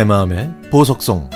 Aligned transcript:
내 0.00 0.04
마음의 0.04 0.50
보석송 0.70 1.28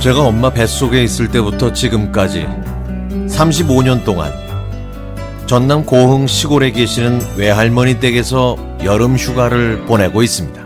제가 0.00 0.22
엄마 0.22 0.48
뱃속에 0.48 1.02
있을 1.04 1.28
때부터 1.28 1.74
지금까지 1.74 2.48
35년 3.28 4.06
동안 4.06 4.32
전남 5.44 5.84
고흥 5.84 6.26
시골에 6.26 6.70
계시는 6.70 7.36
외할머니 7.36 8.00
댁에서 8.00 8.56
여름 8.84 9.16
휴가를 9.16 9.84
보내고 9.84 10.22
있습니다. 10.22 10.59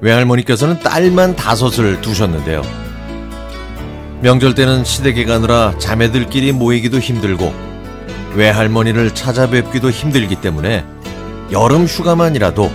외할머니께서는 0.00 0.80
딸만 0.80 1.36
다섯을 1.36 2.00
두셨는데요. 2.00 2.62
명절 4.20 4.54
때는 4.54 4.84
시댁에 4.84 5.24
가느라 5.24 5.74
자매들끼리 5.78 6.52
모이기도 6.52 6.98
힘들고 6.98 7.52
외할머니를 8.34 9.14
찾아뵙기도 9.14 9.90
힘들기 9.90 10.36
때문에 10.36 10.84
여름 11.52 11.84
휴가만이라도 11.84 12.70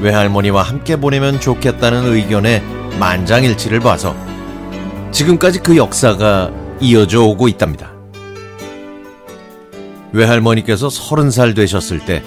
외할머니와 0.00 0.62
함께 0.62 0.96
보내면 0.96 1.40
좋겠다는 1.40 2.12
의견에 2.12 2.62
만장일치를 2.98 3.80
봐서 3.80 4.16
지금까지 5.12 5.60
그 5.60 5.76
역사가 5.76 6.50
이어져 6.80 7.22
오고 7.22 7.48
있답니다. 7.48 7.92
외할머니께서 10.12 10.90
서른 10.90 11.30
살 11.30 11.54
되셨을 11.54 12.00
때 12.00 12.22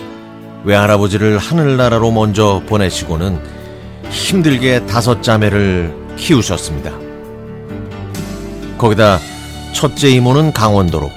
외할아버지를 0.64 1.38
하늘나라로 1.38 2.12
먼저 2.12 2.62
보내시고는 2.68 3.63
힘들게 4.14 4.86
다섯 4.86 5.22
자매를 5.24 5.94
키우셨습니다. 6.16 6.92
거기다 8.78 9.20
첫째 9.74 10.10
이모는 10.10 10.54
강원도로, 10.54 11.12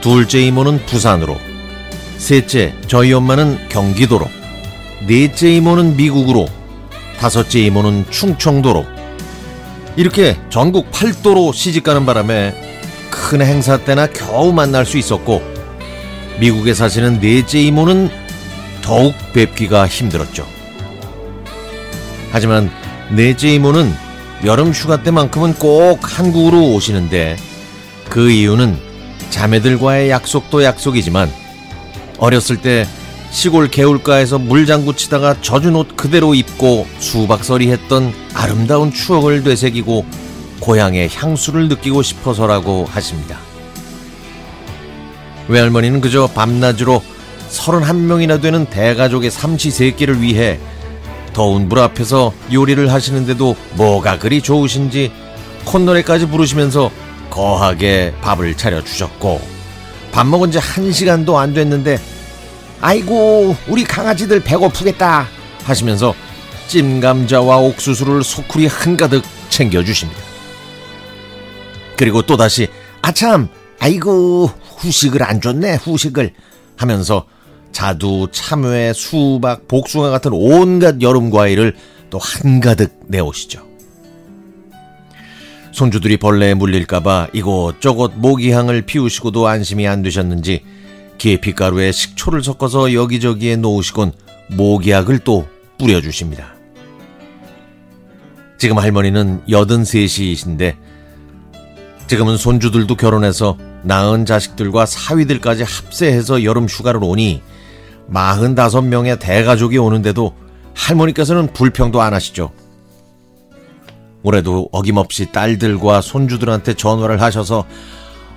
둘째 0.00 0.42
이모는 0.42 0.84
부산으로, 0.86 1.36
셋째 2.18 2.74
저희 2.86 3.12
엄마는 3.12 3.68
경기도로, 3.70 4.28
넷째 5.08 5.52
이모는 5.54 5.96
미국으로, 5.96 6.46
다섯째 7.18 7.60
이모는 7.60 8.04
충청도로 8.10 8.84
이렇게 9.96 10.36
전국 10.50 10.90
8도로 10.90 11.54
시집가는 11.54 12.04
바람에 12.04 12.54
큰 13.10 13.40
행사 13.40 13.78
때나 13.78 14.06
겨우 14.08 14.52
만날 14.52 14.84
수 14.84 14.98
있었고 14.98 15.40
미국에 16.40 16.74
사시는 16.74 17.20
넷째 17.20 17.60
이모는 17.60 18.10
더욱 18.82 19.14
뵙기가 19.32 19.86
힘들었죠. 19.86 20.53
하지만 22.34 22.68
넷째 23.12 23.54
이모는 23.54 23.94
여름 24.44 24.72
휴가 24.72 25.04
때만큼은 25.04 25.54
꼭 25.54 26.00
한국으로 26.02 26.72
오시는데 26.72 27.36
그 28.10 28.28
이유는 28.28 28.76
자매들과의 29.30 30.10
약속도 30.10 30.64
약속이지만 30.64 31.32
어렸을 32.18 32.56
때 32.56 32.88
시골 33.30 33.68
개울가에서 33.68 34.40
물장구 34.40 34.96
치다가 34.96 35.40
젖은 35.42 35.76
옷 35.76 35.96
그대로 35.96 36.34
입고 36.34 36.88
수박서리 36.98 37.70
했던 37.70 38.12
아름다운 38.34 38.92
추억을 38.92 39.44
되새기고 39.44 40.04
고향의 40.58 41.10
향수를 41.14 41.68
느끼고 41.68 42.02
싶어서라고 42.02 42.84
하십니다. 42.90 43.38
외할머니는 45.46 46.00
그저 46.00 46.26
밤낮으로 46.26 47.00
31명이나 47.50 48.42
되는 48.42 48.66
대가족의 48.66 49.30
삼시 49.30 49.70
세끼를 49.70 50.20
위해 50.20 50.58
더운 51.34 51.68
불 51.68 51.80
앞에서 51.80 52.32
요리를 52.52 52.90
하시는데도 52.92 53.56
뭐가 53.74 54.18
그리 54.18 54.40
좋으신지 54.40 55.12
콧노래까지 55.66 56.26
부르시면서 56.28 56.90
거하게 57.30 58.14
밥을 58.22 58.56
차려주셨고 58.56 59.40
밥 60.12 60.26
먹은 60.26 60.50
지 60.52 60.58
한 60.58 60.92
시간도 60.92 61.36
안 61.38 61.52
됐는데 61.52 61.98
아이고 62.80 63.56
우리 63.68 63.84
강아지들 63.84 64.40
배고프겠다 64.40 65.26
하시면서 65.64 66.14
찜감자와 66.68 67.58
옥수수를 67.58 68.22
소쿠리 68.22 68.66
한가득 68.66 69.22
챙겨주십니다. 69.48 70.20
그리고 71.96 72.22
또다시 72.22 72.68
아참 73.02 73.48
아이고 73.80 74.50
후식을 74.78 75.22
안 75.22 75.40
줬네 75.40 75.76
후식을 75.76 76.32
하면서 76.76 77.26
자두, 77.84 78.28
참외, 78.32 78.94
수박, 78.94 79.68
복숭아 79.68 80.08
같은 80.08 80.30
온갖 80.32 81.02
여름 81.02 81.28
과일을 81.28 81.76
또 82.08 82.18
한가득 82.18 82.98
내오시죠. 83.08 83.62
손주들이 85.70 86.16
벌레에 86.16 86.54
물릴까봐 86.54 87.28
이곳저곳 87.34 88.12
모기향을 88.16 88.82
피우시고도 88.82 89.46
안심이 89.46 89.86
안 89.86 90.00
되셨는지 90.00 90.62
계피가루에 91.18 91.92
식초를 91.92 92.42
섞어서 92.42 92.94
여기저기에 92.94 93.56
놓으시곤 93.56 94.12
모기약을 94.48 95.18
또 95.18 95.46
뿌려주십니다. 95.76 96.54
지금 98.56 98.78
할머니는 98.78 99.42
여든 99.50 99.84
셋이신데 99.84 100.78
지금은 102.06 102.38
손주들도 102.38 102.94
결혼해서 102.96 103.58
낳은 103.82 104.24
자식들과 104.24 104.86
사위들까지 104.86 105.64
합세해서 105.64 106.44
여름 106.44 106.64
휴가를 106.64 107.04
오니 107.04 107.42
45 108.12 108.82
명의 108.82 109.18
대가족이 109.18 109.78
오는데도 109.78 110.32
할머니께서는 110.74 111.52
불평도 111.52 112.00
안 112.00 112.14
하시죠. 112.14 112.50
올해도 114.22 114.68
어김없이 114.72 115.30
딸들과 115.32 116.00
손주들한테 116.00 116.74
전화를 116.74 117.20
하셔서 117.20 117.64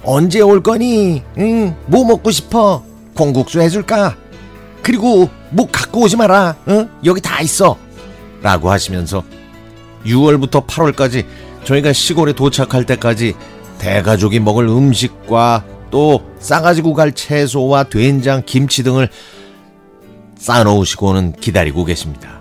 언제 0.03 0.41
올 0.41 0.61
거니? 0.61 1.23
응, 1.37 1.75
뭐 1.87 2.05
먹고 2.05 2.31
싶어? 2.31 2.83
콩국수 3.15 3.61
해줄까? 3.61 4.15
그리고 4.83 5.29
뭐 5.49 5.67
갖고 5.71 6.01
오지 6.01 6.17
마라. 6.17 6.55
응? 6.67 6.89
여기 7.05 7.19
다 7.21 7.41
있어. 7.41 7.77
라고 8.41 8.69
하시면서 8.69 9.23
6월부터 10.05 10.67
8월까지 10.67 11.25
저희가 11.63 11.91
시골에 11.93 12.33
도착할 12.33 12.85
때까지 12.85 13.33
대가족이 13.79 14.39
먹을 14.39 14.67
음식과 14.67 15.63
또 15.89 16.21
싸가지고 16.39 16.93
갈 16.93 17.11
채소와 17.13 17.85
된장, 17.85 18.43
김치 18.45 18.83
등을 18.83 19.09
쌓아놓으시고는 20.37 21.33
기다리고 21.33 21.85
계십니다. 21.85 22.39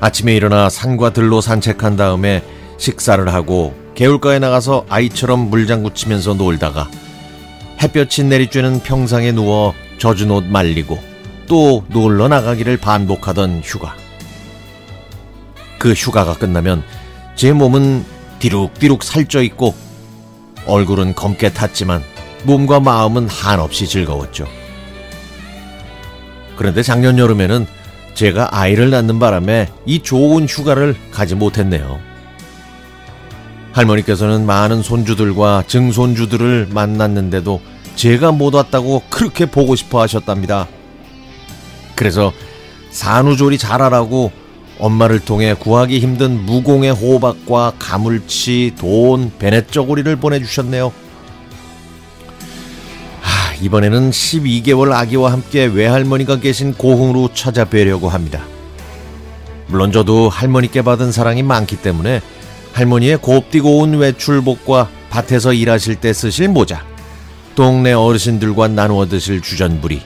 아침에 0.00 0.34
일어나 0.34 0.68
산과 0.68 1.10
들로 1.12 1.40
산책한 1.40 1.96
다음에 1.96 2.42
식사를 2.78 3.26
하고 3.32 3.74
개울가에 3.94 4.38
나가서 4.38 4.84
아이처럼 4.88 5.48
물장구 5.50 5.94
치면서 5.94 6.34
놀다가 6.34 6.88
햇볕이 7.82 8.24
내리쬐는 8.24 8.82
평상에 8.82 9.32
누워 9.32 9.74
젖은 9.98 10.30
옷 10.30 10.44
말리고 10.44 10.98
또 11.46 11.84
놀러 11.88 12.28
나가기를 12.28 12.76
반복하던 12.76 13.62
휴가. 13.64 13.96
그 15.78 15.92
휴가가 15.92 16.34
끝나면 16.34 16.82
제 17.34 17.52
몸은 17.52 18.04
디룩디룩 18.38 19.02
살쪄 19.02 19.42
있고 19.42 19.74
얼굴은 20.66 21.14
검게 21.14 21.52
탔지만 21.52 22.02
몸과 22.44 22.80
마음은 22.80 23.28
한없이 23.28 23.86
즐거웠죠. 23.86 24.46
그런데 26.56 26.82
작년 26.82 27.18
여름에는 27.18 27.66
제가 28.14 28.48
아이를 28.50 28.90
낳는 28.90 29.18
바람에 29.18 29.68
이 29.84 30.00
좋은 30.00 30.46
휴가를 30.48 30.96
가지 31.10 31.34
못했네요. 31.34 32.00
할머니께서는 33.72 34.46
많은 34.46 34.82
손주들과 34.82 35.64
증손주들을 35.66 36.68
만났는데도 36.70 37.60
제가 37.94 38.32
못 38.32 38.54
왔다고 38.54 39.02
그렇게 39.10 39.44
보고 39.44 39.76
싶어 39.76 40.00
하셨답니다. 40.00 40.66
그래서 41.94 42.32
산후조리 42.90 43.58
잘하라고 43.58 44.32
엄마를 44.78 45.20
통해 45.20 45.54
구하기 45.54 45.98
힘든 45.98 46.44
무공의 46.44 46.92
호박과 46.92 47.74
가물치, 47.78 48.74
돈, 48.78 49.32
베넷 49.38 49.70
저고리를 49.70 50.14
보내주셨네요. 50.16 50.92
이번에는 53.62 54.10
12개월 54.10 54.92
아기와 54.92 55.32
함께 55.32 55.64
외할머니가 55.64 56.40
계신 56.40 56.74
고흥으로 56.74 57.30
찾아뵈려고 57.34 58.08
합니다. 58.08 58.44
물론 59.68 59.92
저도 59.92 60.28
할머니께 60.28 60.82
받은 60.82 61.12
사랑이 61.12 61.42
많기 61.42 61.76
때문에 61.76 62.20
할머니의 62.72 63.16
곱디고 63.18 63.78
온 63.78 63.94
외출복과 63.94 64.90
밭에서 65.10 65.52
일하실 65.52 65.96
때 65.96 66.12
쓰실 66.12 66.48
모자, 66.48 66.84
동네 67.54 67.92
어르신들과 67.92 68.68
나누어 68.68 69.06
드실 69.06 69.40
주전부리, 69.40 70.02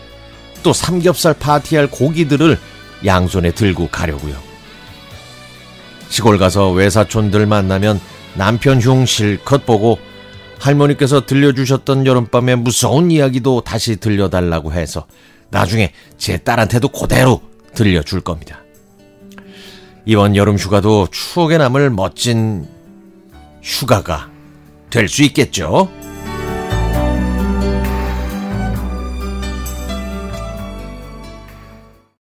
또 0.62 0.72
삼겹살 0.72 1.34
파티할 1.34 1.88
고기들을 1.88 2.58
양손에 3.04 3.50
들고 3.50 3.88
가려고요. 3.88 4.36
시골 6.08 6.38
가서 6.38 6.70
외사촌들 6.70 7.46
만나면 7.46 8.00
남편 8.34 8.80
흉 8.80 9.06
실컷 9.06 9.66
보고 9.66 9.98
할머니께서 10.60 11.26
들려주셨던 11.26 12.06
여름밤의 12.06 12.56
무서운 12.56 13.10
이야기도 13.10 13.62
다시 13.62 13.96
들려달라고 13.96 14.72
해서 14.72 15.06
나중에 15.50 15.92
제 16.18 16.36
딸한테도 16.38 16.88
그대로 16.88 17.40
들려줄 17.74 18.20
겁니다. 18.20 18.60
이번 20.04 20.36
여름 20.36 20.56
휴가도 20.56 21.08
추억에 21.10 21.58
남을 21.58 21.90
멋진 21.90 22.66
휴가가 23.62 24.28
될 24.90 25.08
수 25.08 25.22
있겠죠? 25.22 25.88